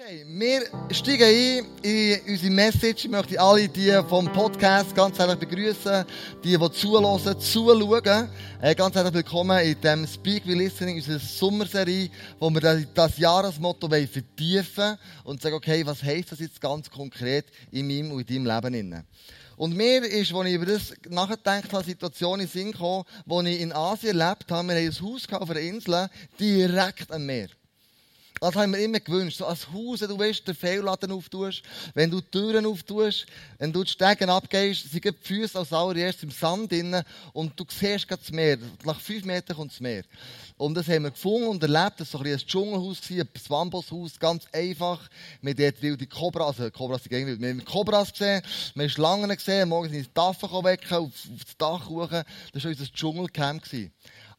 [0.00, 3.06] Okay, wir steigen ein in unsere Message.
[3.06, 6.04] Ich möchte alle die vom Podcast ganz herzlich begrüßen,
[6.44, 8.28] die, die zuhören, zuschauen.
[8.62, 13.88] Äh, ganz herzlich willkommen in dem Speak We Listening, unserer Sommerserie, wo wir das Jahresmotto
[13.88, 18.62] vertiefen und sagen, okay, was heisst das jetzt ganz konkret in meinem und in deinem
[18.70, 19.04] Leben?
[19.56, 23.60] Und mir ist, als ich über das nachgedacht habe, Situation in Sinn gekommen, wo ich
[23.60, 26.08] in Asien erlebt habe, wir haben ein Haus auf einer Insel,
[26.38, 27.48] direkt am Meer.
[28.40, 29.38] Das haben wir immer gewünscht.
[29.38, 31.62] So als Haus, wenn du weißt, den Fehlladen auftust,
[31.94, 33.26] wenn du die Türen auftust,
[33.58, 37.64] wenn du die Stegen abgehst, sind die Füße als allererstes im Sand drin und du
[37.68, 38.58] siehst gerade das Meer.
[38.84, 40.04] Nach fünf Metern kommt das Meer.
[40.56, 42.00] Und das haben wir gefunden und erlebt.
[42.00, 45.08] Das war so ein, ein Dschungelhaus, ein Bambushaus, ganz einfach.
[45.40, 47.40] Wir haben dort wilde Kobras, also Kobras sind wild.
[47.40, 48.42] Wir haben Kobras gesehen,
[48.74, 52.10] wir haben Schlangen gesehen, morgens in die Tafel wecken, auf, auf das Dach hoch.
[52.10, 53.64] Das war unser Dschungelcamp.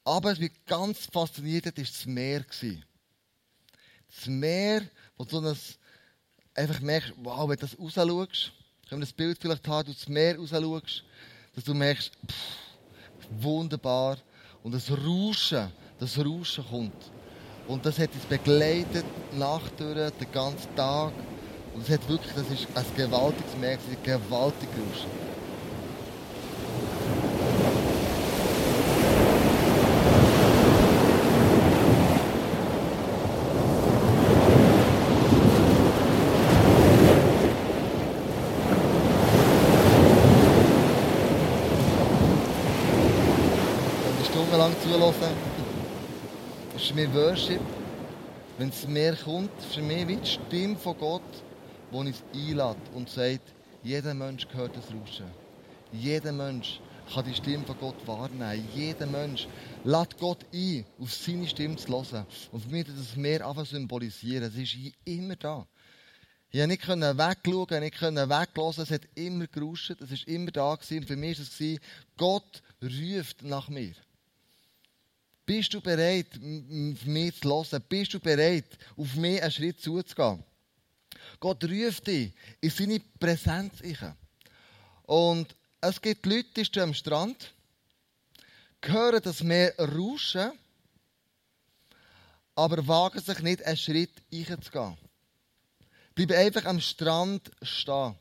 [0.05, 2.41] Aber was mich ganz fasziniert hat, war das Meer.
[2.41, 2.83] Gewesen
[4.19, 4.81] das Meer,
[5.17, 5.55] wo du so
[6.53, 8.51] einfach merkst, wow, wenn du das raus schaust,
[8.87, 11.03] können wir das Bild vielleicht haben, du das Meer raus schaust,
[11.55, 14.17] dass du merkst, pff, wunderbar.
[14.63, 17.11] Und das Rauschen, das Rauschen kommt.
[17.67, 21.13] Und das hat uns begleitet, Nacht durch, den ganzen Tag.
[21.73, 25.29] Und es hat wirklich, das ist ein gewaltiges Meer, ein gewaltiges Rauschen.
[44.89, 45.13] zuhören.
[46.99, 47.61] Mich Worship.
[48.57, 51.21] Wenn es mehr kommt, für mich wie die Stimme von Gott,
[51.93, 55.27] die uns einlädt und sagt, jeder Mensch gehört das Rauschen.
[55.93, 56.81] Jeder Mensch
[57.13, 58.67] kann die Stimme von Gott wahrnehmen.
[58.75, 59.47] Jeder Mensch
[59.85, 62.25] lädt Gott ein, auf seine Stimme zu hören.
[62.51, 64.43] Und für mich das Meer einfach symbolisieren.
[64.43, 64.75] Es ist
[65.05, 65.65] immer da.
[66.51, 68.83] Ich konnte nicht wegschauen, nicht weglassen.
[68.83, 69.91] Es hat immer gerauscht.
[70.01, 70.71] Es war immer da.
[70.73, 71.79] Und für mich war es,
[72.17, 73.93] Gott ruft nach mir.
[75.49, 77.83] Bist du bereit, auf mich zu hören?
[77.89, 80.43] Bist du bereit, auf mich einen Schritt zuzugehen?
[81.39, 83.81] Gott ruft dich in seine Präsenz.
[85.07, 87.51] Und es gibt Leute, die stehen am Strand,
[88.85, 90.51] hören das Meer rauschen,
[92.53, 94.97] aber wagen sich nicht, einen Schritt einzugehen.
[96.13, 98.13] Bleiben einfach am Strand stehen.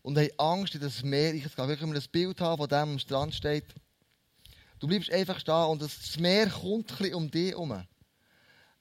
[0.00, 1.68] Und haben Angst, in das Meer einzugehen.
[1.68, 3.66] Wir können das Bild haben, von dem am Strand steht.
[4.80, 7.84] Du bleibst einfach stehen und das Meer kommt ein bisschen um dich herum.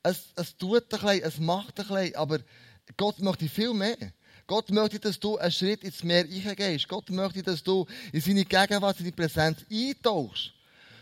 [0.02, 2.40] Es, es tut ein bisschen, es macht ein bisschen, aber
[2.96, 3.98] Gott möchte viel mehr.
[4.48, 6.88] Gott möchte, dass du einen Schritt ins Meer reingehst.
[6.88, 10.54] Gott möchte, dass du in seine Gegenwart, in seine Präsenz eintauchst.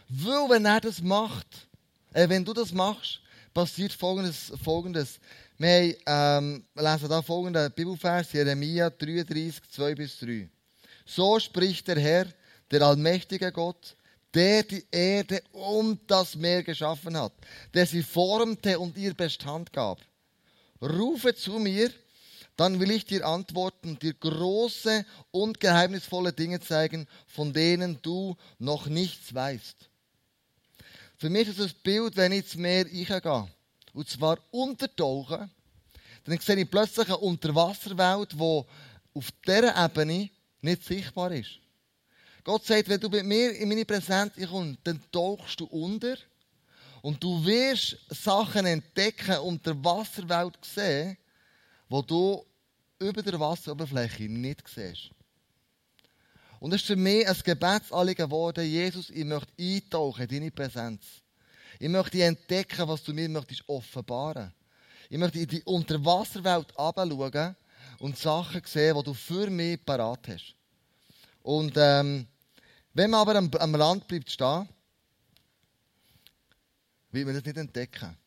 [0.09, 1.47] Weil, wenn er das macht,
[2.13, 3.22] äh, wenn du das machst,
[3.53, 4.52] passiert Folgendes.
[4.63, 5.19] Folgendes.
[5.59, 10.50] Wir haben, ähm, lesen da folgenden Bibelvers, Jeremia 33, 2 bis 3.
[11.06, 12.28] So spricht der Herr,
[12.69, 13.96] der allmächtige Gott,
[14.38, 17.34] der die Erde und das Meer geschaffen hat,
[17.74, 20.00] der sie formte und ihr Bestand gab.
[20.80, 21.90] Rufe zu mir,
[22.56, 28.86] dann will ich dir antworten dir große und geheimnisvolle Dinge zeigen, von denen du noch
[28.86, 29.90] nichts weißt.
[31.18, 33.48] Für mich ist das Bild, wenn ich ins Meer gehe,
[33.94, 35.50] und zwar untertauchen,
[36.25, 38.64] dann sehe ich plötzlich eine Unterwasserwelt, die
[39.16, 40.30] auf dieser Ebene
[40.62, 41.58] nicht sichtbar ist.
[42.47, 46.16] Gott sagt, wenn du mit mir in meine Präsenz kommst, dann tauchst du unter
[47.02, 51.18] und du wirst Sachen entdecken und der Wasserwelt sehen,
[51.90, 52.46] wo du
[53.00, 55.09] über der Wasseroberfläche nicht siehst.
[56.62, 61.03] Und es ist für mich ein Gebetsanliegen geworden, Jesus, ich möchte eintauchen in deine Präsenz.
[61.80, 64.53] Ich möchte entdecken, was du mir möchtest offenbaren.
[65.09, 67.57] Ich möchte in die Unterwasserwelt herabschauen
[68.00, 70.56] und Sachen sehen, die du für mich parat hast.
[71.44, 72.25] Und ähm,
[72.97, 74.68] wenn man aber am, am Rand bleibt stehen,
[77.12, 78.18] wird man das nicht entdecken.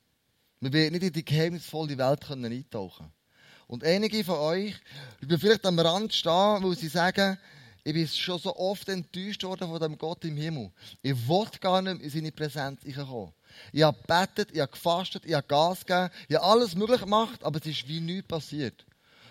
[0.60, 3.10] Man wird nicht in die geheimnisvolle Welt können eintauchen
[3.66, 4.76] Und einige von euch
[5.20, 7.36] bleiben vielleicht am Rand stehen, weil sie sagen,
[7.82, 10.70] ich bin schon so oft enttäuscht worden von dem Gott im Himmel.
[11.02, 13.32] Ich wollte gar nicht in seine Präsenz kommen.
[13.72, 17.42] Ich habe gebetet, ich habe gefastet, ich habe Gas gegeben, ich habe alles möglich gemacht,
[17.42, 18.86] aber es ist wie nichts passiert.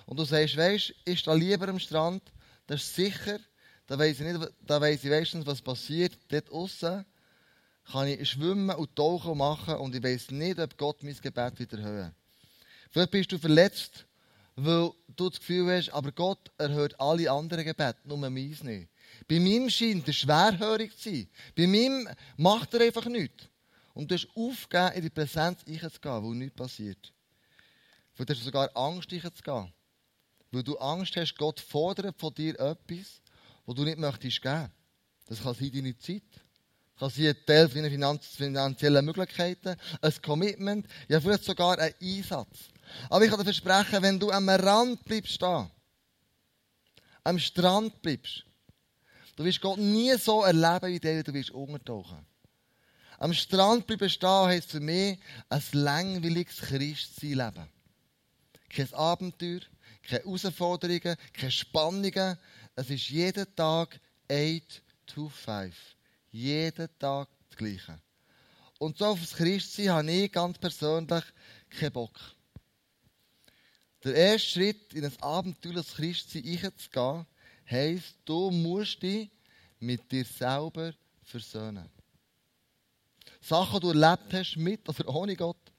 [0.05, 2.23] Und du sagst, weißt, ich stehe lieber am Strand,
[2.67, 3.39] das ist sicher,
[3.89, 6.15] da weiss ich, nicht, da weiss ich meistens, was passiert.
[6.27, 7.03] Dort außen
[7.91, 11.81] kann ich schwimmen und tauchen machen und ich weiss nicht, ob Gott mein Gebet wieder
[11.81, 12.13] hört.
[12.91, 14.05] Vielleicht bist du verletzt,
[14.55, 18.89] weil du das Gefühl hast, aber Gott erhört alle anderen Gebete, nur meins nicht.
[19.27, 21.27] Bei mir scheint er schwerhörig zu sein.
[21.57, 23.49] Bei mir macht er einfach nichts.
[23.95, 27.11] Und du hast aufgegeben, in die Präsenz einzugehen, wo nichts passiert.
[28.19, 29.73] Hast du sogar Angst, dich zu gehen.
[30.51, 33.23] Weil du Angst hast, Gott fordert von dir etwas,
[33.69, 34.71] was du nicht möchtest geben.
[35.27, 36.23] Das kann sein deine Zeit.
[36.99, 42.57] Das kann sein ein Teil deiner finanziellen Möglichkeiten, ein Commitment, ja vielleicht sogar ein Einsatz.
[43.11, 45.69] Aber ich kann dir versprechen, wenn du am Rand bleibst stehen,
[47.23, 48.43] am Strand bleibst,
[49.35, 52.25] du wirst Gott nie so erleben, wie der du wirst untertauchen.
[53.19, 57.69] Am Strand bleiben stehen heisst für mich ein langweiliges Christsein leben.
[58.67, 59.59] Kein Abenteuer,
[60.01, 62.37] keine Herausforderungen, keine Spannungen.
[62.79, 63.99] Es ist jeden Tag
[64.31, 65.75] 8 to 5.
[66.31, 67.99] Jeden Tag das Gleiche.
[68.77, 71.25] Und so auf das Christsein habe ich ganz persönlich
[71.69, 72.17] keinen Bock.
[74.01, 77.25] Der erste Schritt in ein abenteuerliches Christsein einzugehen,
[77.69, 79.29] heisst, du musst dich
[79.81, 80.93] mit dir selber
[81.23, 81.89] versöhnen.
[83.41, 85.73] Sachen, die du erlebt hast, mit oder ohne Gott.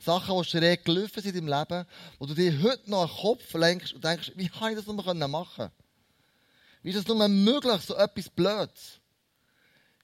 [0.00, 1.86] Sachen, die schräg gelaufen sind im Leben,
[2.18, 4.96] wo du dir heute noch einen Kopf lenkst und denkst, wie kann ich das nur
[5.28, 5.70] machen können?
[6.82, 9.00] Wie ist das nur möglich, so etwas Blödes?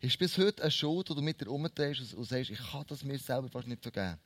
[0.01, 3.03] Ist bis heute eine Schuld, die du mit dir umdrehst und sagst, ich kann das
[3.03, 4.19] mir selber fast nicht vergeben.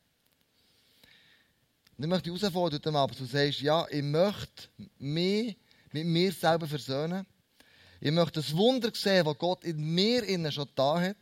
[1.97, 4.69] Und ich möchte dich herausfordern, aber du sagst, ja, ich möchte
[4.99, 5.57] mich
[5.93, 7.27] mit mir selber versöhnen.
[8.01, 11.17] Ich möchte das Wunder sehen, was Gott in mir innen schon da hat.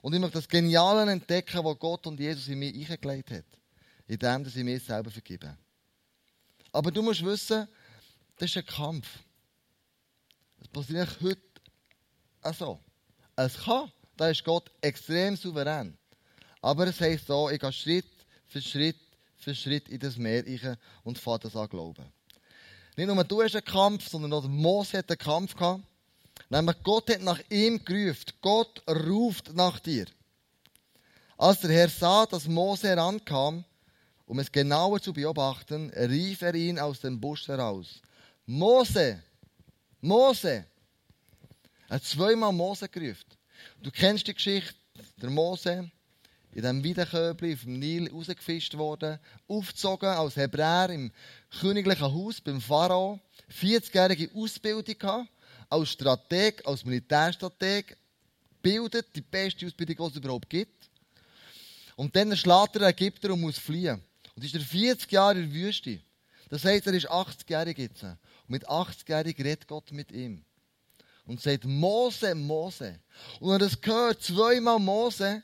[0.00, 3.44] Und ich möchte das Geniale entdecken, was Gott und Jesus in mir eingelegt hat.
[4.06, 5.56] Indem sie mir selber vergeben.
[6.72, 7.68] Aber du musst wissen,
[8.36, 9.08] das ist ein Kampf.
[10.62, 11.40] Das passiert heute
[12.56, 12.78] so.
[13.34, 15.98] Es kann, da ist Gott extrem souverän.
[16.60, 18.06] Aber es heisst so, ich gehe Schritt
[18.46, 18.96] für Schritt
[19.38, 22.04] für Schritt in das Meer rein und fahre das an glauben.
[22.96, 25.82] Nicht nur du hast einen Kampf, sondern auch Mose hat einen Kampf gehabt.
[26.48, 28.26] Nämlich Gott hat nach ihm gerufen.
[28.40, 30.06] Gott ruft nach dir.
[31.36, 33.64] Als der Herr sah, dass Mose herankam,
[34.26, 38.00] um es genauer zu beobachten, rief er ihn aus dem Busch heraus.
[38.46, 39.24] Mose!
[40.04, 40.66] Mose!
[41.88, 43.24] Er hat zweimal Mose gerufen.
[43.84, 44.74] Du kennst die Geschichte,
[45.22, 45.92] der Mose,
[46.50, 51.12] in diesem Weidenköbli dem Nil rausgefischt worden, aufgezogen als Hebräer im
[51.60, 55.28] königlichen Haus beim Pharao, 40-jährige Ausbildung gehabt,
[55.68, 57.96] als Strateg, als Militärstrateg,
[58.60, 60.90] bildet die beste Ausbildung, die es überhaupt gibt.
[61.94, 64.02] Und dann schlägt er Ägypter und muss fliehen.
[64.34, 66.00] Und ist er 40 Jahre in der Wüste.
[66.48, 68.04] Das heißt, er ist 80-jährig jetzt.
[68.52, 70.44] Mit 80-jährig redet Gott mit ihm.
[71.24, 73.00] Und sagt, Mose, Mose.
[73.40, 75.42] Und wenn er das gehört, zweimal Mose,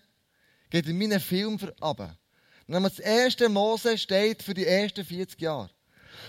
[0.69, 2.19] geht in meinen Film ab.
[2.67, 5.71] das erste Mose steht für die ersten 40 Jahre.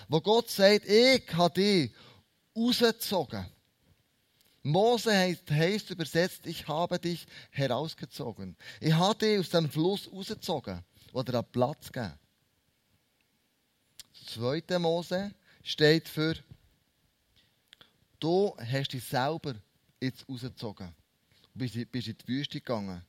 [0.07, 1.91] Wo Gott sagt, ich habe dich
[2.55, 3.45] rausgezogen.
[4.63, 8.55] Mose heißt, heißt übersetzt, ich habe dich herausgezogen.
[8.79, 10.81] Ich habe dich aus dem Fluss rausgezogen
[11.11, 12.17] oder einen Platz gegeben.
[14.13, 16.35] Das zweite Mose steht für,
[18.19, 19.55] du hast dich selber
[20.01, 20.93] jetzt rausgezogen.
[21.53, 23.01] Du bist in die Wüste gegangen.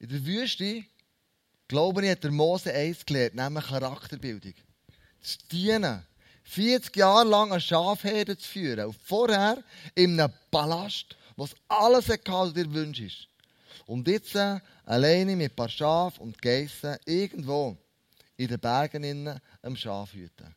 [0.00, 0.84] In der Wüste,
[1.66, 4.54] glaube ich, hat der Mose eins gelernt, nämlich Charakterbildung.
[5.20, 6.04] Das Dienen.
[6.44, 8.86] 40 Jahre lang eine Schafherde zu führen.
[8.86, 9.62] Und vorher
[9.94, 13.28] in einem Palast, was alles hatte, was dir wünschst.
[13.86, 17.76] Und jetzt äh, alleine mit ein paar Schafen und Geissen irgendwo
[18.36, 20.54] in den Bergen innen am Schaf hüten.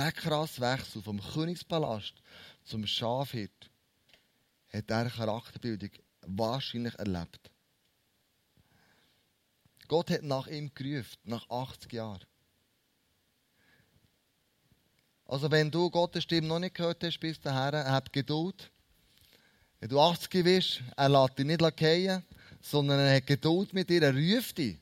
[0.00, 2.14] Der krasse Wechsel vom Königspalast
[2.64, 3.70] zum Schafhirt
[4.72, 5.90] hat er Charakterbildung
[6.22, 7.50] wahrscheinlich erlebt.
[9.88, 12.24] Gott hat nach ihm gerufen, nach 80 Jahren.
[15.26, 18.70] Also wenn du Gottes Stimme noch nicht gehört hast bis dahin, hab Geduld.
[19.80, 22.24] Wenn du 80 bist, er lässt dich nicht fallen,
[22.62, 24.78] sondern er hat Geduld mit dir, er ruft dich.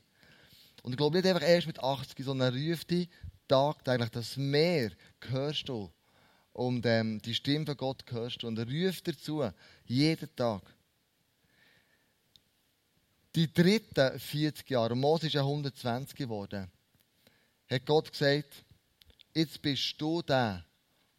[0.81, 3.09] Und ich glaube nicht einfach erst mit 80, sondern er ruft dich
[3.49, 4.09] tagtäglich.
[4.09, 4.91] Das Meer
[5.27, 5.91] hörst du.
[6.53, 8.47] Und ähm, die Stimme von Gott hörst du.
[8.47, 9.49] Und er ruft dir zu,
[9.85, 10.61] jeden Tag
[13.35, 16.69] die dritten 40 Jahre, Mose ist ja 120 geworden,
[17.69, 18.65] hat Gott gesagt,
[19.33, 20.65] jetzt bist du der,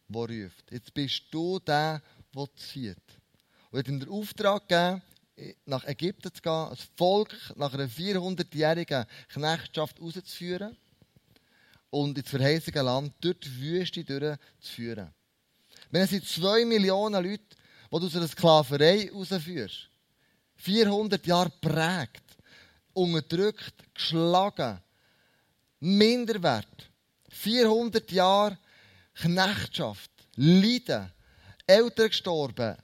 [0.07, 0.71] der ruft.
[0.71, 2.01] Jetzt bist du der,
[2.35, 2.97] der zieht.
[3.71, 5.01] Und hat ihm den Auftrag gegeben,
[5.65, 10.77] nach Ägypten zu gehen, das Volk nach einer 400-jährigen Knechtschaft rauszuführen
[11.91, 15.13] und ins verheißene Land durch die Wüste durchzuführen.
[15.91, 17.43] Wenn es zwei Millionen Leute,
[17.91, 19.89] die du aus einer Sklaverei rausführst,
[20.55, 22.23] 400 Jahre prägt,
[22.93, 24.79] unterdrückt, geschlagen,
[25.79, 26.89] Minderwert,
[27.29, 28.57] 400 Jahre
[29.15, 31.11] Knechtschaft, Leiden,
[31.67, 32.77] Eltern gestorben,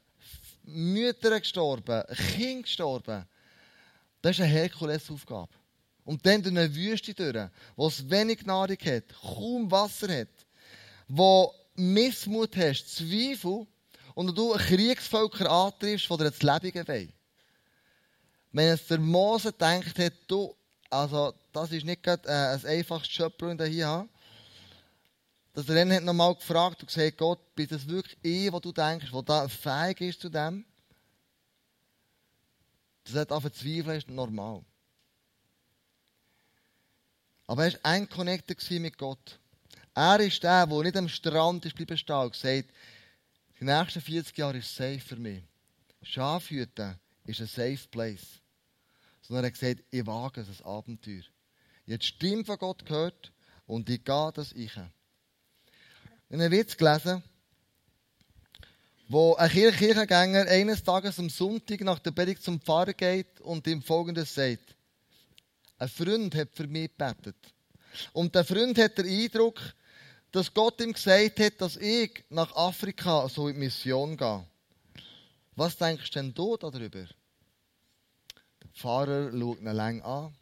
[0.64, 2.04] Mütter gestorben,
[2.36, 3.26] Kinder gestorben.
[4.22, 5.54] Das ist eine Herkulesaufgabe.
[6.08, 10.30] Und dann durch eine Wüste durch, wo es wenig Nahrung hat, kaum Wasser hat,
[11.10, 13.68] wo Missmut hast, Zweifel,
[14.16, 17.14] und du Kriegsvölker antriffst, die dir das Leben wollen.
[18.54, 20.56] Wenn es der Mose denkt hat, du,
[20.90, 24.08] also das ist nicht gerade äh, ein einfaches Job, das ich hier
[25.54, 29.12] dass er dann nochmal gefragt und gesagt, Gott, bist das wirklich ich, was du denkst,
[29.12, 30.64] der da fähig ist zu dem?
[33.04, 34.64] Das hat auch verzweifeln, ist normal.
[37.48, 39.40] Aber er war ein Connector mit Gott.
[39.96, 42.70] Er ist der, der nicht am Strand ist bleiben stehen und gesagt,
[43.60, 45.42] die nächsten 40 Jahre ist safe für mich.
[46.04, 48.42] Schafhüten ist ein safe place.
[49.22, 51.24] Sondern er hat gesagt, ich wage es, ein Abenteuer.
[51.86, 53.32] Ich habe die Stimme von Gott gehört
[53.66, 54.52] und ich gehe das.
[54.52, 54.92] Ich habe
[56.30, 57.24] einen Witz gelesen,
[59.08, 63.82] wo ein Kirchengänger eines Tages am Sonntag nach der Predigt zum Pfarrer geht und ihm
[63.82, 64.77] Folgendes sagt.
[65.80, 67.36] Ein Freund hat für mich gebetet.
[68.14, 69.62] Und der Freund hat den Eindruck,
[70.32, 74.46] dass Gott ihm gesagt hat, dass ich nach Afrika so in die Mission gehe.
[75.56, 77.06] Was denkst denn du darüber?
[78.62, 80.36] Der Pfarrer schaut ihn lang an,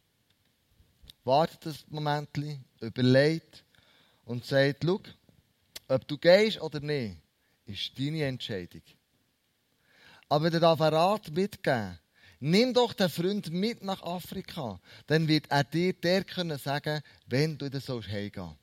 [1.23, 2.29] wartet ein Moment,
[2.81, 3.63] überlegt
[4.25, 4.99] und sagt, schau,
[5.87, 7.17] ob du gehst oder nicht,
[7.65, 8.81] ist deine Entscheidung.
[10.27, 11.99] Aber der darf einen Rat mitgeben.
[12.39, 14.79] Nimm doch den Freund mit nach Afrika.
[15.07, 18.55] Dann wird er dir der können sagen, wenn du in sollst heimgehen.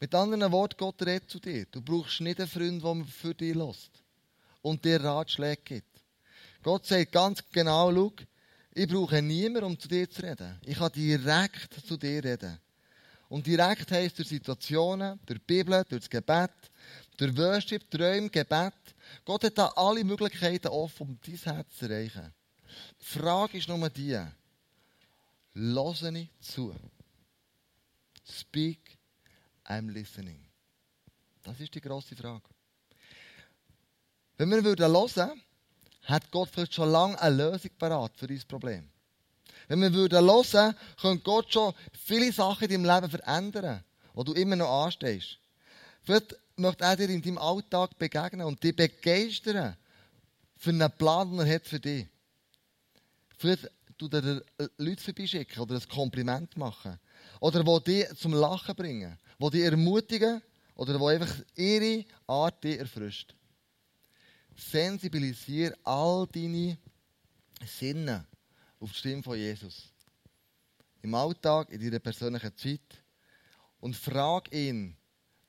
[0.00, 1.66] Mit anderen Worten, Gott redet zu dir.
[1.70, 3.90] Du brauchst nicht einen Freund, der für dich lässt
[4.62, 6.02] und dir Ratschläge gibt.
[6.62, 8.12] Gott sagt ganz genau, schau,
[8.74, 10.58] ich brauche niemanden, um zu dir zu reden.
[10.64, 12.58] Ich kann direkt zu dir reden.
[13.28, 16.50] Und direkt heisst durch Situationen, durch die Bibel, durch das Gebet,
[17.16, 18.74] durch Worship, Träume, Gebet.
[19.24, 22.34] Gott hat da alle Möglichkeiten offen, um dein Herz zu erreichen.
[23.00, 24.18] Die Frage ist nur die,
[25.54, 26.74] höre ich zu?
[28.24, 28.98] Speak,
[29.64, 30.44] I'm listening.
[31.42, 32.42] Das ist die grosse Frage.
[34.36, 35.42] Wenn wir hören würden,
[36.02, 38.88] hat Gott vielleicht schon lange eine Lösung parat für dieses Problem.
[39.66, 43.84] Wenn wir würden hören, könnte Gott schon viele Sachen in deinem Leben verändern,
[44.14, 45.38] wo du immer noch anstehst.
[46.02, 49.76] Vielleicht möchte er dir in deinem Alltag begegnen und dich begeistern
[50.56, 52.06] für einen Plan, den er hat für dich.
[53.36, 54.44] Vielleicht du dir
[54.78, 56.98] Leute vorbeischicken oder ein Kompliment machen.
[57.40, 59.18] Oder die dich zum Lachen bringen.
[59.40, 60.42] Die dich ermutigen
[60.74, 63.34] oder die einfach ihre Art dich erfrischt.
[64.56, 66.78] Sensibilisiere all deine
[67.64, 68.26] Sinne
[68.80, 69.92] auf die Stimme von Jesus.
[71.02, 73.02] Im Alltag, in deiner persönlichen Zeit.
[73.80, 74.96] Und frag ihn,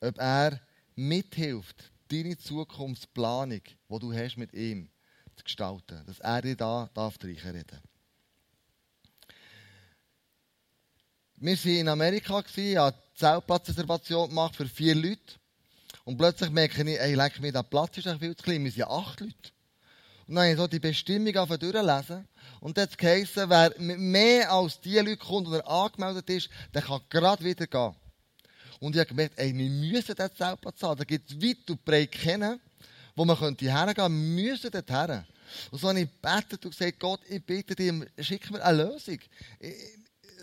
[0.00, 0.60] ob er
[0.96, 4.90] mithilft, deine Zukunftsplanung, die du hast mit ihm,
[5.36, 6.04] zu gestalten.
[6.06, 7.64] Dass er dir da darf reden
[11.42, 15.40] Wir waren in Amerika, ich habe Zeltplatzreservation gemacht für vier Leute.
[16.04, 18.84] Und plötzlich merke ich, ey, leck mir, der Platz ist viel zu klein, wir sind
[18.84, 19.34] acht Leute.
[20.26, 22.28] Und dann habe ich so die Bestimmung durchlesen.
[22.60, 26.50] Und dann hat es geheißen, wer mehr als die Leute kommt, die er angemeldet ist,
[26.74, 27.94] der kann gerade wieder gehen.
[28.80, 30.98] Und ich habe gemerkt, ey, wir müssen diesen Zeltplatz haben.
[30.98, 32.58] Da gibt es weit und breit kennen,
[33.14, 34.12] wo man könnte hergehen könnte.
[34.12, 35.26] Wir müssen dort her.
[35.70, 39.18] Und so habe ich gebetet und gesagt, Gott, ich bitte dich, schick mir eine Lösung.
[39.58, 39.74] Ich,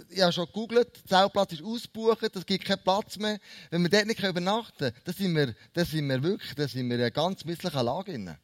[0.10, 3.40] ich habe schon gegoogelt, der Zeltplatz ist ausgebucht, es gibt keinen Platz mehr.
[3.72, 6.88] Wenn wir dort nicht übernachten können, dann sind wir, dann sind wir wirklich, dann sind
[6.88, 8.38] wir in einer ganz misslichen Lage.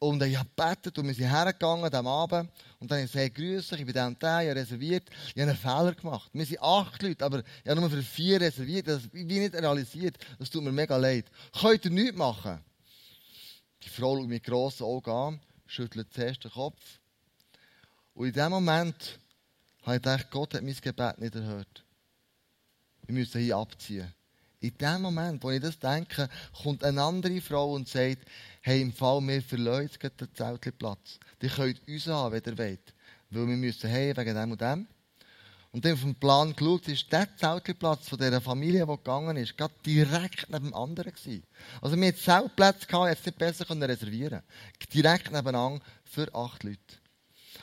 [0.00, 2.50] Und ich habe gebetet und wir sind hergegangen am Abend.
[2.78, 5.10] Und dann habe ich gesagt, grüße ich bin dann da, ich habe reserviert.
[5.34, 6.30] Ich habe einen Fehler gemacht.
[6.32, 8.86] Wir sind acht Leute, aber ich habe nur für vier reserviert.
[8.86, 10.16] Das habe ich nicht realisiert.
[10.38, 11.24] Das tut mir mega leid.
[11.60, 12.60] Könnt ihr nichts machen?
[13.82, 16.80] Die Frau schaut mit grossen Augen an, schüttelt zuerst den Kopf.
[18.14, 19.18] Und in dem Moment
[19.82, 21.84] habe ich gedacht, Gott hat mein Gebet nicht erhört.
[23.06, 24.12] Wir müssen hier abziehen.
[24.60, 26.28] In dem Moment, wo ich das denke,
[26.62, 28.18] kommt eine andere Frau und sagt,
[28.62, 31.20] hey, im Fall, wir verlieren jetzt den Zeltplatz.
[31.40, 32.94] Die könnt uns haben, wenn ihr wollt.
[33.30, 34.86] Weil wir müssen hey, wegen dem und dem.
[35.70, 39.56] Und dann auf dem Plan geschaut, ist der Zeltplatz von dieser Familie, die gegangen ist,
[39.56, 41.44] gerade direkt neben dem anderen gewesen.
[41.80, 44.42] Also wir hatten Zeltplätze, gehabt, jetzt nicht besser reservieren
[44.92, 46.78] Direkt nebenan für acht Leute.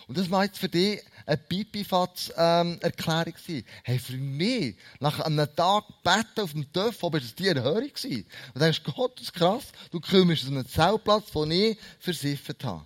[0.07, 5.85] Und das war jetzt für dich eine Pipifatz-Erklärung ähm, Hey, für mich, nach einem Tag
[6.03, 8.25] beten auf dem Töpf, war das die Erhörung gewesen.
[8.53, 12.63] Und dann denkst Gott, das ist krass, du kommst aus einem Zeltplatz, den ich versiffert
[12.63, 12.85] habe.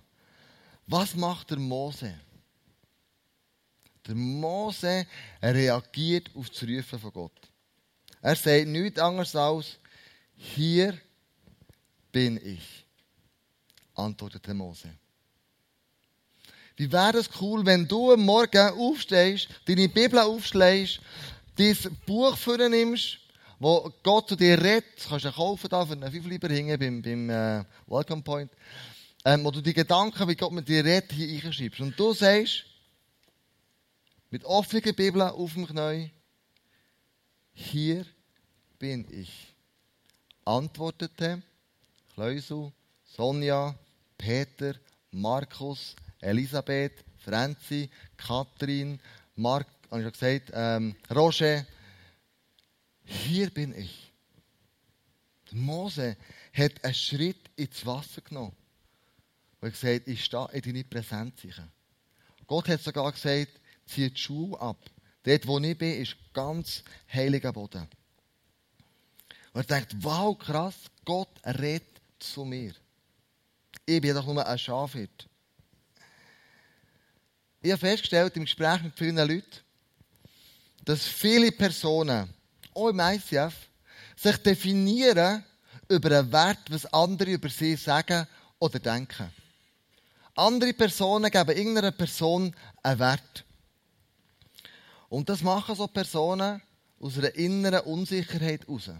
[0.86, 2.14] Was macht der Mose?
[4.06, 5.06] Der Mose
[5.42, 7.50] reagiert auf das Rufen von Gott.
[8.22, 9.78] Er sagt nichts anderes als,
[10.34, 10.98] hier
[12.10, 12.84] bin ich,
[13.94, 14.99] antwortet der Mose.
[16.80, 21.00] Wie wäre es cool, wenn du am Morgen aufstehst, deine Bibel aufschlägst,
[21.56, 23.18] dein Buch vornimmst,
[23.58, 27.28] wo Gott zu dir redet, kannst du kaufen da für einen Fünfliber hingen beim, beim
[27.28, 28.50] äh, Welcome Point,
[29.26, 31.80] ähm, wo du die Gedanken, wie Gott mit dir redet, hier reinschreibst.
[31.80, 32.64] Und du sagst,
[34.30, 36.10] mit offener Bibel auf dem Knie,
[37.52, 38.06] hier
[38.78, 39.54] bin ich.
[40.46, 41.42] Antwortete
[42.14, 42.72] Kleusel,
[43.04, 43.78] Sonja,
[44.16, 44.76] Peter,
[45.10, 49.00] Markus, Elisabeth, Franzi, Kathrin,
[49.36, 51.66] Mark, habe ich schon gesagt, ähm, Roger,
[53.04, 54.12] hier bin ich.
[55.52, 56.16] Mose
[56.52, 58.54] hat einen Schritt ins Wasser genommen.
[59.60, 61.34] Und er gesagt, ich stehe in deine Präsenz.
[62.46, 64.78] Gott hat sogar gesagt, zieh die Schuhe ab.
[65.22, 67.88] Dort, wo ich bin, ist ganz heiliger Boden.
[69.52, 72.72] Und er denkt, wow, krass, Gott redet zu mir.
[73.84, 75.29] Ich bin doch nur ein Schafhirt.
[77.62, 79.44] Ich habe festgestellt im Gespräch mit vielen Leuten,
[80.82, 82.32] dass viele Personen,
[82.74, 83.52] auch im ICF,
[84.16, 85.44] sich definieren
[85.86, 88.26] über einen Wert, was andere über sie sagen
[88.58, 89.30] oder denken.
[90.36, 93.44] Andere Personen geben irgendeiner Person einen Wert.
[95.10, 96.62] Und das machen so Personen
[96.98, 98.90] aus einer inneren Unsicherheit heraus.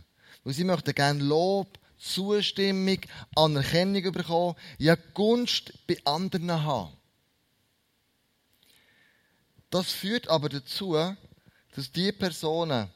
[0.44, 2.98] Weil sie möchten gerne Lob, Zustimmung,
[3.36, 6.99] Anerkennung bekommen, ja Gunst bei anderen haben.
[9.70, 10.94] Das führt aber dazu,
[11.74, 12.88] dass die Personen,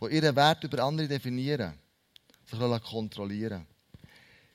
[0.00, 1.74] die ihren Wert über andere definieren,
[2.50, 3.66] sich kontrollieren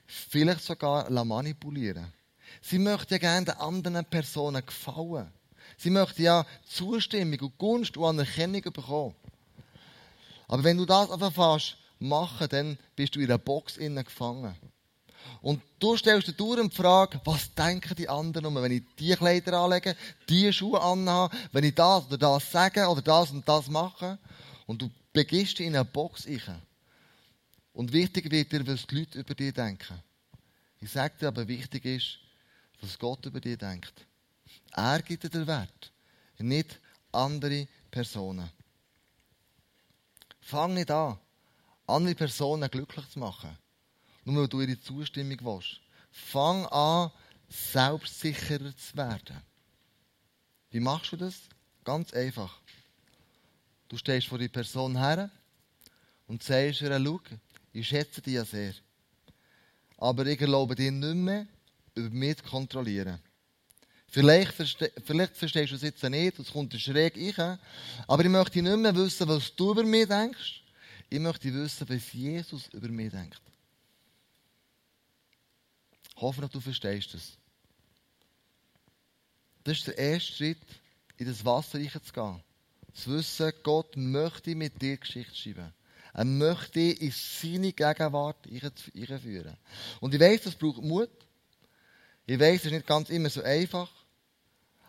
[0.05, 2.11] Vielleicht sogar manipulieren
[2.61, 5.31] Sie möchten ja gerne den anderen Personen gefallen.
[5.77, 9.15] Sie möchten ja Zustimmung und Gunst und Anerkennung bekommen.
[10.47, 11.61] Aber wenn du das einfach
[11.99, 14.55] machen, dann bist du in einer Box innen gefangen.
[15.41, 19.59] Und du stellst dir durch die Frage, was denken die anderen wenn ich diese Kleider
[19.59, 19.95] anlege,
[20.29, 24.17] diese Schuhe anhabe, wenn ich das oder das sage oder das und das mache.
[24.65, 26.61] Und du begibst dich in eine Box rein.
[27.73, 30.01] Und wichtig wird dir, was die Leute über dich denken.
[30.79, 32.19] Ich sage dir aber, wichtig ist,
[32.81, 33.93] was Gott über dich denkt.
[34.71, 35.91] Er gibt dir den Wert,
[36.37, 36.79] nicht
[37.11, 38.49] andere Personen.
[40.41, 41.17] Fang nicht an,
[41.87, 43.57] andere Personen glücklich zu machen,
[44.25, 45.79] nur weil du ihre Zustimmung willst.
[46.11, 47.11] Fang an,
[47.49, 49.41] selbstsicherer zu werden.
[50.71, 51.35] Wie machst du das?
[51.83, 52.59] Ganz einfach.
[53.89, 55.29] Du stehst vor die Person her
[56.27, 57.19] und sagst ihr, schau,
[57.73, 58.73] ich schätze dich ja sehr.
[59.97, 61.45] Aber ich erlaube dir nicht mehr,
[61.95, 63.19] über mich zu kontrollieren.
[64.07, 67.59] Vielleicht, verste vielleicht verstehst du es jetzt nicht, es kommt schräg rein.
[68.07, 70.61] Aber ich möchte nicht mehr wissen, was du über mich denkst.
[71.09, 73.41] Ich möchte wissen, was Jesus über mich denkt.
[76.23, 77.33] Ich hoffe, du verstehst es.
[79.65, 80.65] Das ist der erste Schritt,
[81.17, 82.41] in das Wasser reinzugehen.
[82.93, 85.73] Zu wissen, Gott möchte mit dir Geschichte schreiben.
[86.13, 89.57] Er möchte in seine Gegenwart einführen.
[89.99, 91.09] Und ich weiß, das braucht Mut.
[92.25, 93.91] Ich weiß, es ist nicht ganz immer so einfach.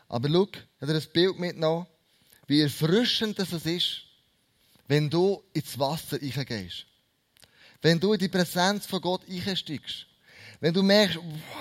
[0.07, 0.47] Aber schau,
[0.81, 1.88] habe dir ein Bild mitgenommen,
[2.47, 4.03] wie erfrischend das ist,
[4.87, 6.87] wenn du ins Wasser reingehst.
[7.83, 10.07] Wenn du in die Präsenz von Gott einsteigst.
[10.64, 11.18] Wenn du merkst,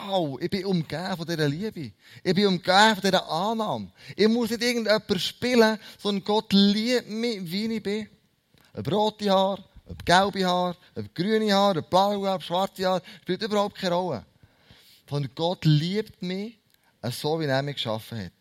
[0.08, 1.92] wow, ich bin umgeben von dieser Liebe.
[2.24, 3.92] Ich bin umgeben von dieser Annahme.
[4.16, 8.08] Ich muss nicht irgendjemand spielen, sondern Gott liebt mich, wie ich bin.
[8.74, 13.02] Ob rote Haar, ob gelbe Haar, ob grüne Haar, ob blaue Haar, ob schwarze Haar,
[13.24, 14.26] spielt überhaupt keine Rolle.
[15.06, 16.58] Von Gott liebt mich,
[17.12, 18.32] so wie er mich geschaffen hat.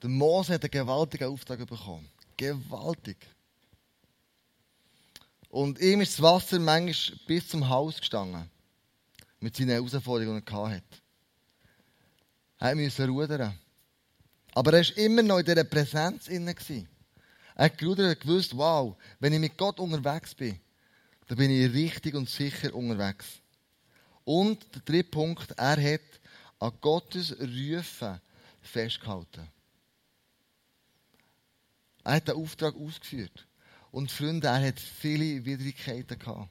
[0.00, 2.08] Der Mose hat einen gewaltigen Auftrag bekommen.
[2.38, 3.18] Gewaltig.
[5.48, 8.50] Und ihm ist das Wasser manchmal bis zum Haus gestanden.
[9.40, 10.98] Mit seinen Herausforderungen, die er hatte.
[12.58, 13.58] Er musste rudern.
[14.54, 16.28] Aber er war immer noch in dieser Präsenz.
[16.28, 20.60] Er hat gerudert und gewusst, wow, wenn ich mit Gott unterwegs bin,
[21.28, 23.26] dann bin ich richtig und sicher unterwegs.
[24.24, 26.20] Und der dritte Punkt, er hat
[26.58, 28.20] an Gottes Rufen
[28.60, 29.48] festgehalten.
[32.04, 33.47] Er hat den Auftrag ausgeführt.
[33.90, 36.50] Und Freunde, er hat viele Widrigkeiten gehabt.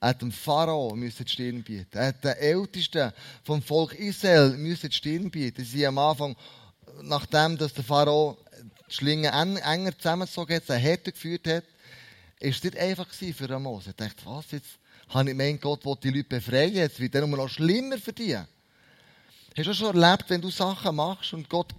[0.00, 1.98] Er hat dem Pharao die Stirn bieten.
[1.98, 3.12] Er hat den Ältesten
[3.44, 5.64] vom Volk Israel die Stirn bieten.
[5.64, 6.36] Sie am Anfang,
[7.02, 8.38] nachdem dass der Pharao
[8.88, 11.64] die Schlinge enger zusammengezogen hat, sie härter geführt hat,
[12.40, 13.90] ist es nicht einfach für Mose.
[13.90, 14.78] Er dachte, was jetzt?
[15.08, 18.36] Habe ich gemeint, Gott will die Leute befreien, jetzt wird er noch schlimmer für die.
[18.36, 21.74] Hast du schon erlebt, wenn du Sachen machst und Gott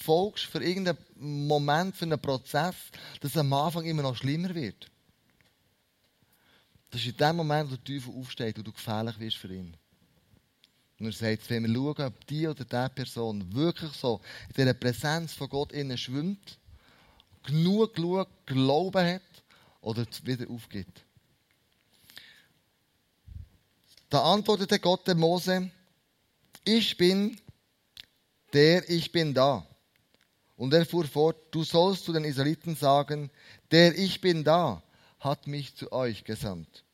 [0.00, 0.98] folgst für irgendeinen
[1.46, 2.74] Moment, für einen Prozess,
[3.20, 4.90] dass es am Anfang immer noch schlimmer wird?
[6.90, 9.76] Das ist in dem Moment, wo der Teufel aufsteht und du gefährlich wirst für ihn.
[10.98, 14.74] Und er sagt, wenn wir schauen, ob die oder diese Person wirklich so in dieser
[14.74, 16.58] Präsenz von Gott innen schwimmt,
[17.44, 19.22] genug Glauben hat
[19.80, 21.04] oder wieder aufgibt.
[24.10, 25.70] Da antwortete Gott dem Mose,
[26.64, 27.40] ich bin
[28.52, 29.64] der, ich bin da.
[30.60, 33.30] Und er fuhr fort, du sollst zu den Israeliten sagen,
[33.70, 34.82] der ich bin da,
[35.18, 36.84] hat mich zu euch gesandt.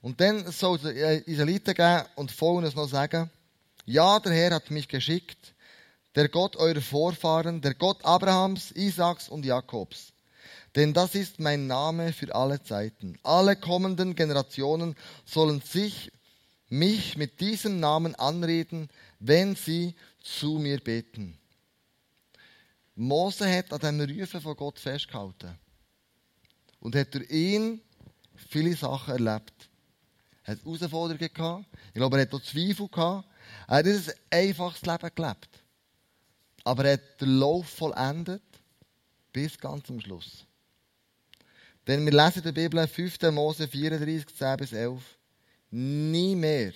[0.00, 3.28] Und dann soll der Israeliten gehen und folgendes noch sagen,
[3.86, 5.56] ja, der Herr hat mich geschickt,
[6.14, 10.12] der Gott eurer Vorfahren, der Gott Abrahams, Isaaks und Jakobs.
[10.76, 13.18] Denn das ist mein Name für alle Zeiten.
[13.24, 16.12] Alle kommenden Generationen sollen sich
[16.68, 21.36] mich mit diesem Namen anreden, wenn sie zu mir beten.
[22.96, 25.58] Mose hat an dem Rufen von Gott festgehalten
[26.80, 27.80] und hat durch ihn
[28.36, 29.68] viele Sachen erlebt.
[30.44, 33.28] Er hat Herausforderungen gehabt, ich glaube, er hat auch Zweifel gehabt.
[33.66, 35.48] Er hat ein einfaches Leben gelebt.
[36.64, 38.42] Aber er hat den Lauf vollendet
[39.32, 40.46] bis ganz zum Schluss.
[41.86, 43.20] Denn wir lesen in der Bibel 5.
[43.32, 45.02] Mose 34, 10 bis 11.
[45.70, 46.72] Nie mehr.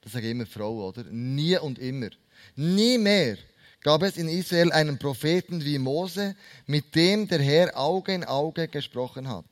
[0.00, 1.04] Das sage ich immer Frau, oder?
[1.04, 2.10] Nie und immer.
[2.56, 3.38] Nie mehr
[3.82, 8.68] gab es in Israel einen Propheten wie Mose, mit dem der Herr Auge in Auge
[8.68, 9.44] gesprochen hat.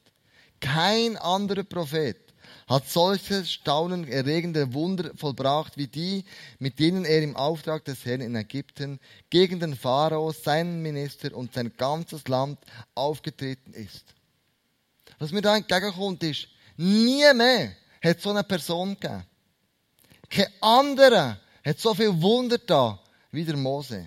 [0.60, 2.16] Kein anderer Prophet
[2.68, 6.24] hat solche staunenerregende Wunder vollbracht wie die,
[6.60, 11.52] mit denen er im Auftrag des Herrn in Ägypten gegen den Pharao, seinen Minister und
[11.52, 12.58] sein ganzes Land
[12.94, 14.14] aufgetreten ist.
[15.18, 19.24] Was mir da entgegenkommt, ist, nie mehr hat so eine Person gegeben.
[20.30, 23.00] Kein anderer hat so viel Wunder da
[23.32, 24.06] wie der Mose,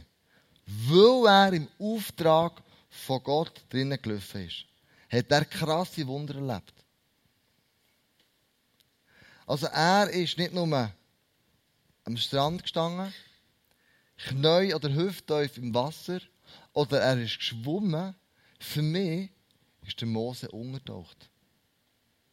[0.65, 4.65] weil er im Auftrag von Gott drinnen gelaufen ist.
[5.09, 6.73] Hat er krasse Wunder erlebt.
[9.45, 10.91] Also er ist nicht nur
[12.05, 13.13] am Strand gestanden,
[14.17, 16.21] Knie oder Hüfttief im Wasser,
[16.73, 18.15] oder er ist geschwommen.
[18.59, 19.29] Für mich
[19.85, 21.29] ist der Mose untertaucht.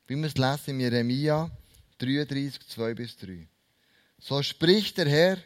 [0.07, 1.51] Wie wir es lesen in Jeremia
[1.99, 3.47] 33, 2 bis 3.
[4.19, 5.39] So spricht der Herr,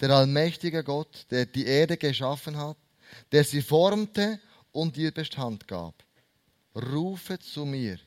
[0.00, 2.76] der allmächtige Gott, der die Erde geschaffen hat,
[3.32, 4.40] der sie formte
[4.72, 5.94] und ihr Bestand gab.
[6.74, 7.98] Rufe zu mir,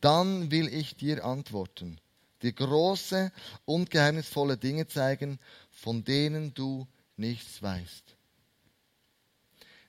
[0.00, 1.98] dann will ich dir antworten
[2.42, 3.32] dir große
[3.64, 5.38] und geheimnisvolle Dinge zeigen,
[5.70, 8.16] von denen du nichts weißt.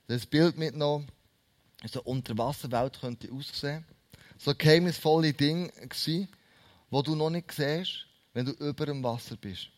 [0.07, 1.03] Das Bild mit noch
[1.85, 3.85] so Unterwasserwelt könnte aussehen.
[4.37, 5.71] So geheimnisvolle Dinge
[6.89, 9.69] wo du noch nicht siehst, wenn du über dem Wasser bist.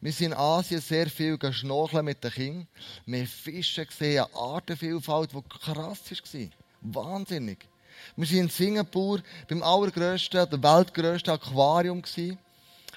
[0.00, 2.66] Wir sind in Asien sehr viel schnorcheln mit den Kindern.
[3.06, 6.48] Wir haben Fische gesehen, eine Artenvielfalt, die krass war.
[6.82, 7.66] Wahnsinnig.
[8.14, 12.38] Wir waren in Singapur beim allergrößten, der weltgrößten Aquarium, gewesen,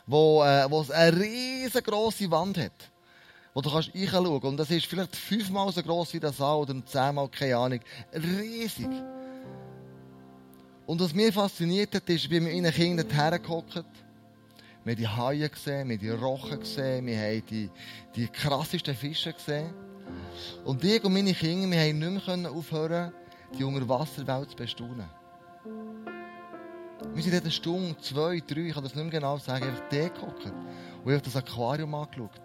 [0.06, 2.92] wo, äh, wo es eine riesengroße Wand hat,
[3.54, 4.46] wo du kannst reinschauen kannst.
[4.46, 7.80] Und das ist vielleicht fünfmal so groß wie das Saal oder zehnmal, keine Ahnung.
[8.14, 8.90] Riesig.
[10.86, 13.86] Und was mich fasziniert hat, ist, wie wir in den Kindern hergehockt
[14.86, 17.70] wir haben die Haie gesehen, wir haben die Rochen gesehen, wir haben die,
[18.16, 19.74] die krassesten Fische gesehen.
[20.64, 23.12] Und ich und meine Kinder, wir haben nicht mehr aufhören
[23.58, 25.10] die Unterwasserwelt zu bestaunen.
[27.14, 29.90] Wir sind in einer Stunde, zwei, drei, ich kann das nicht mehr genau sagen, einfach
[29.90, 30.54] da gehockt
[31.04, 32.42] und ich das Aquarium angeschaut.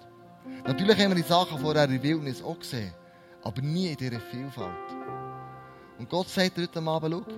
[0.66, 2.92] Natürlich haben wir die Sachen vorher in der Wildnis auch gesehen,
[3.42, 4.70] aber nie in dieser Vielfalt.
[5.98, 7.34] Und Gott sagt heute Abend, schau,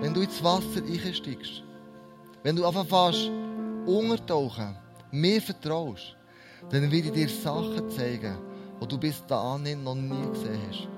[0.00, 1.62] wenn du ins Wasser einsteigst,
[2.42, 3.30] wenn du fast
[3.88, 4.76] untertauchen,
[5.10, 6.16] mir vertraust,
[6.70, 8.36] dann will ich dir Sachen zeigen,
[8.80, 10.88] die du bis dahin noch nie gesehen hast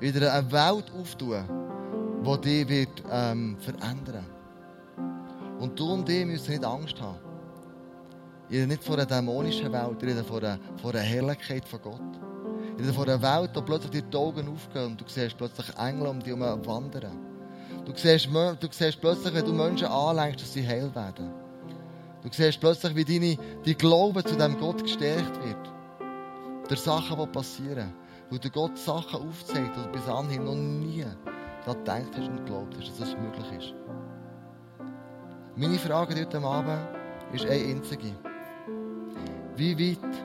[0.00, 1.44] wieder eine Welt auftun,
[2.22, 4.26] die dich wird, ähm, verändern
[5.60, 7.18] Und du und ich müssen nicht Angst haben.
[8.48, 11.80] Ich rede nicht vor einer dämonischen Welt, ich rede vor einer, vor einer Herrlichkeit von
[11.80, 12.00] Gott.
[12.76, 16.08] Ich rede vor einer Welt, wo plötzlich die Augen aufgehen und du siehst plötzlich Engel
[16.08, 17.18] um dich herum wandern.
[17.84, 21.43] Du siehst, du siehst plötzlich, wenn du Menschen anlenkst, dass sie heil werden.
[22.24, 25.72] Du siehst plötzlich, wie deine, dein Glaube zu diesem Gott gestärkt wird.
[26.68, 27.92] Durch Sachen, die passieren
[28.30, 31.04] weil der Gott Sachen aufzeigt, die du bis anhin noch nie
[31.64, 33.74] daran gedacht hast und geglaubt hast, dass das möglich ist.
[35.56, 36.80] Meine Frage heute Abend
[37.32, 38.12] ist eine einzige.
[39.56, 40.24] Wie weit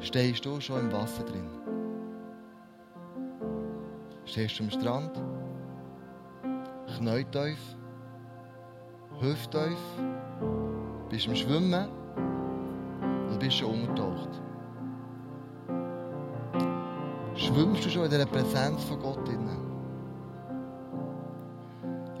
[0.00, 1.48] stehst du schon im Wasser drin?
[4.26, 5.20] Stehst du am Strand?
[6.98, 7.58] Kneutief?
[9.20, 9.78] Hüfttief?
[11.14, 11.88] Bist am Schwimmen?
[13.28, 14.30] Oder bist schon untertaucht?
[17.36, 19.48] Schwimmst du schon in der Präsenz von Gott In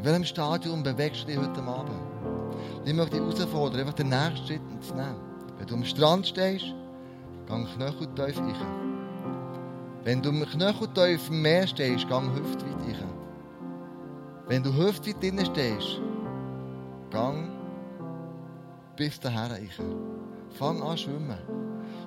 [0.04, 1.90] welchem Stadium bewegst du dich heute Abend?
[2.78, 5.16] Und ich möchte dich herausfordern, einfach den nächsten Schritt zu nehmen.
[5.58, 6.72] Wenn du am Strand stehst,
[7.48, 8.54] geh knöcheltief rein.
[10.04, 13.10] Wenn du knöcheltief im Meer stehst, geh hüftweit rein.
[14.46, 16.00] Wenn du hüftweit drinnen stehst,
[17.10, 17.63] geh
[18.96, 19.68] bis dahin.
[20.58, 21.38] Fang an schwimmen.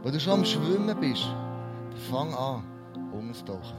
[0.03, 1.27] Wenn du schon am Schwimmen bist,
[2.09, 2.63] fang an,
[3.11, 3.77] umzutauchen.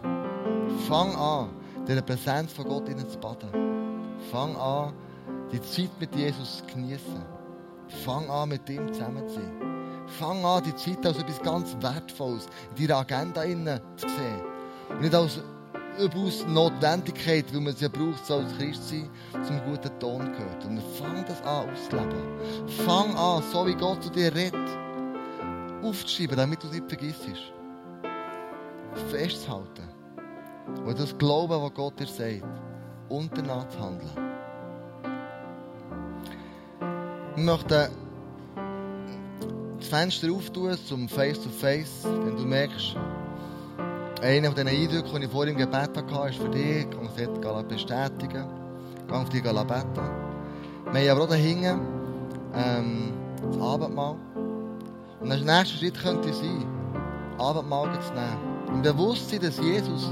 [0.86, 1.50] Fang an,
[1.86, 3.48] in der Präsenz von Gott zu baden.
[4.30, 4.92] Fang an,
[5.52, 7.22] die Zeit mit Jesus zu genießen.
[8.04, 9.52] Fang an, mit ihm zusammen zu sein.
[10.06, 13.42] Fang an, die Zeit als etwas ganz Wertvolles in deiner Agenda
[13.96, 14.42] zu sehen.
[14.90, 15.40] Und nicht als
[15.98, 19.08] überaus Notwendigkeit, weil man sie ja braucht, so als Christsein
[19.44, 20.64] zum guten Ton gehört.
[20.64, 22.68] Und fang das an auszuleben.
[22.86, 24.68] Fang an, so wie Gott zu dir redet,
[25.82, 27.28] aufzuschreiben, damit du es nicht vergisst.
[29.10, 29.88] Festzuhalten.
[30.84, 32.42] Und das Glauben, was Gott dir sagt,
[33.08, 34.10] und danach zu handeln.
[37.36, 37.90] Ich möchte
[39.78, 42.96] das Fenster auftun zum Face-to-Face, -face, wenn du merkst,
[44.20, 46.86] einer von diesen Eindrücken, die ich vorhin im Gebet hatte, ist für dich.
[46.86, 48.46] Ich kann es bestätigen.
[49.00, 49.64] Ich kann auf dich beten.
[50.92, 51.80] Wir haben aber auch dahinten
[52.54, 54.16] ähm, das Abendmahl.
[55.20, 56.66] Und der nächste Schritt könnte sein,
[57.38, 58.74] Abendmahl zu nehmen.
[58.74, 60.10] Im Bewusstsein, dass Jesus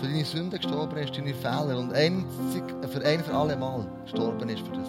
[0.00, 4.48] für deine Sünden gestorben ist, deine Fehler und einzig, für ein für alle Mal gestorben
[4.48, 4.88] ist für das.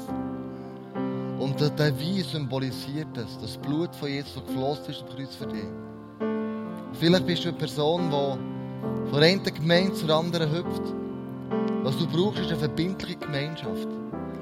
[1.39, 5.35] Und der, der Wein symbolisiert das, das Blut von Jesus, das geflossen ist am Kreuz
[5.35, 5.65] für dich.
[6.99, 10.81] Vielleicht bist du eine Person, die von einer Gemeinde zur anderen hüpft.
[11.83, 13.87] Was du brauchst, ist eine verbindliche Gemeinschaft.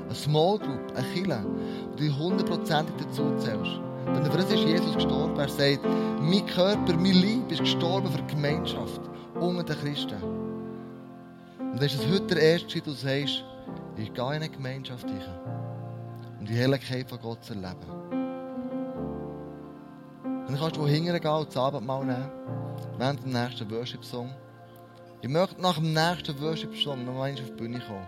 [0.05, 1.45] Eine Small Group, eine Kille,
[1.91, 3.81] wo du hundertprozentig dazu zählst.
[4.05, 5.37] Denn für das ist Jesus gestorben.
[5.37, 5.81] Er sagt,
[6.21, 9.01] mein Körper, mein Leib ist gestorben für die Gemeinschaft
[9.37, 10.23] unter den Christen.
[11.59, 13.43] Und das ist heute der erste Schritt, du sagst,
[13.97, 15.21] ich gehe in eine Gemeinschaft rein,
[16.39, 18.24] um die Herrlichkeit von Gott zu erleben.
[20.47, 22.31] Dann kannst du hingehen gehen und das Abendmahl nehmen,
[22.97, 24.29] während dem nächsten Worship-Song.
[25.21, 28.07] Ich möchte nach dem nächsten Worship-Song noch einmal auf die Bühne kommen.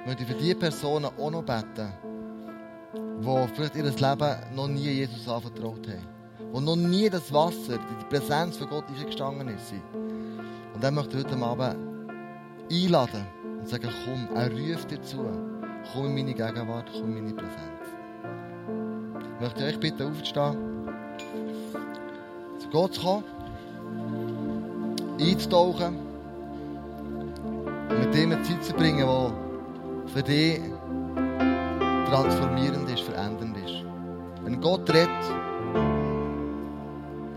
[0.00, 1.92] Ich möchte für die Personen auch noch beten,
[3.20, 6.08] die vielleicht ihr Leben noch nie Jesus anvertraut haben.
[6.52, 9.72] Die noch nie das Wasser, die Präsenz von Gott eingestanden ist.
[10.74, 11.76] Und dann möchte ich heute Abend
[12.68, 13.26] einladen
[13.60, 15.18] und sagen, komm, er ruft dir zu.
[15.92, 17.80] Komm in meine Gegenwart, komm in meine Präsenz.
[19.34, 20.69] Ich möchte euch bitten, aufzustehen, zu
[22.70, 23.24] Gott zu kommen,
[25.20, 25.96] einzutauchen
[27.88, 30.60] und mit ihm eine Zeit zu bringen, die für dich
[32.08, 33.84] transformierend ist, verändernd ist.
[34.44, 35.08] Wenn Gott redet,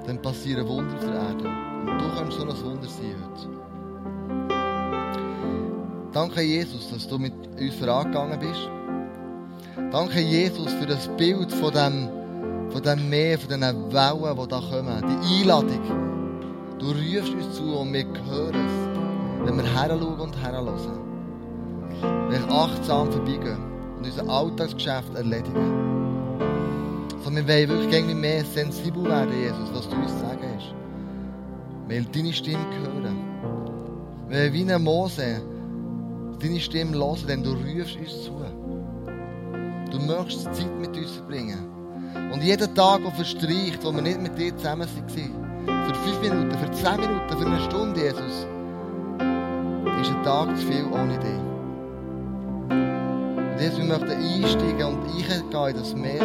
[0.05, 1.49] dann passieren Wunder auf der Erde.
[1.91, 3.49] Und du kannst so ein Wunder sein heute.
[6.11, 8.69] Danke, Jesus, dass du mit uns vorangegangen bist.
[9.91, 12.07] Danke, Jesus, für das Bild von dem,
[12.73, 15.03] von dem Meer, von diesen Wellen, die da kommen.
[15.07, 15.79] Die Einladung.
[16.79, 20.99] Du rufst uns zu und wir hören es, wenn wir heranschauen und heranhören.
[22.01, 23.59] Wenn wir achtsam vorbeigehen
[23.97, 26.39] und unser Alltagsgeschäft erledigen.
[27.23, 30.73] So, wir wollen wirklich mehr sensibel werden, Jesus, was du uns sagen hast.
[31.87, 33.17] Wir wollen deine Stimme hören.
[34.29, 35.41] Wir wollen wie ein Mose
[36.41, 38.33] deine Stimme hören, denn du rufst uns zu.
[39.91, 41.72] Du möchtest Zeit mit uns verbringen.
[42.31, 46.57] Und jeden Tag, der verstreicht, wo wir nicht mit dir zusammen waren, für fünf Minuten,
[46.57, 48.47] für zehn Minuten, für eine Stunde, Jesus,
[50.01, 51.41] ist ein Tag zu viel ohne dich.
[52.69, 56.23] Und Jesus, wir möchten einsteigen und eingehen in das Meer.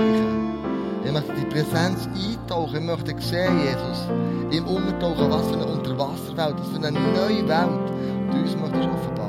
[1.05, 2.77] Ich möchte die Präsenz eintauchen.
[2.77, 4.09] Ich möchte sehen, Jesus,
[4.51, 7.91] im Untertauchen, was für eine Unterwasserwelt, was für eine neue Welt
[8.31, 9.29] du uns möchtest offenbaren.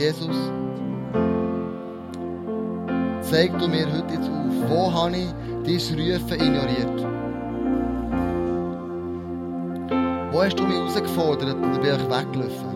[0.00, 0.36] Jesus,
[3.20, 5.32] zeig du mir heute jetzt auf, wo habe ich
[5.64, 7.06] dein Rufen ignoriert?
[10.32, 12.70] Wo hast du mich herausgefordert und bin ich weggelaufen?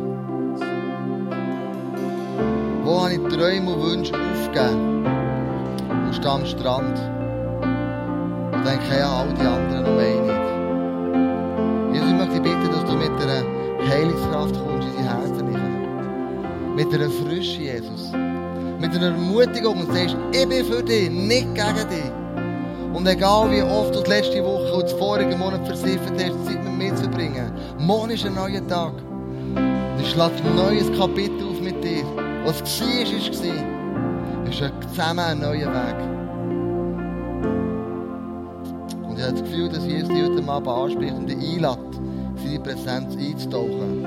[2.85, 5.07] Wo habe ich Träume und Wünsche aufgegeben
[6.07, 6.99] und stehe am Strand
[8.53, 11.95] und denke, ja, all die anderen noch mehr nicht.
[11.95, 13.43] Jesus, ich möchte dich bitten, dass du mit einer
[13.89, 15.45] Heilungskraft kommst in die Herzen
[16.75, 18.13] mit einer Frische, Jesus.
[18.85, 22.13] Mit einer Ermutigung und sagst, ich bin für dich, nicht gegen dich.
[22.93, 26.63] Und egal wie oft du die letzte Woche und das vorige Monat versiffert hast, Zeit
[26.63, 28.93] mit mir zu bringen, morgen ist ein neuer Tag.
[29.99, 32.05] Ich schlage ein neues Kapitel auf mit dir.
[32.45, 34.45] Was war, ist, war.
[34.51, 35.97] Es ist zusammen ein neuer Weg.
[39.09, 41.79] Und ich habe das Gefühl, dass Jesus dich heute Abend anspricht und dich einlädt,
[42.37, 44.05] seine Präsenz einzutauchen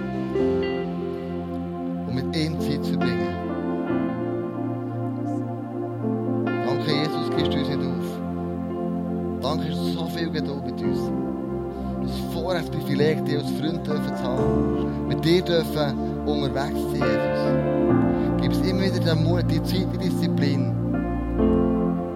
[2.17, 2.46] mit ihm
[12.97, 15.07] Privileg, dich als Freund zu haben.
[15.07, 18.41] Mit dir dürfen unterwegs sein, Jesus.
[18.41, 20.73] Gib es immer wieder den Mut, die Zeit, die Disziplin,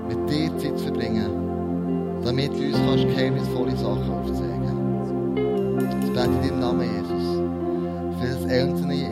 [0.07, 5.35] mit dir Zeit zu verbringen, damit du uns kannst geheimnisvolle Sachen aufzeigen.
[5.77, 8.19] Das bete ich in deinem Namen, Jesus.
[8.19, 9.10] Für das Einzelne.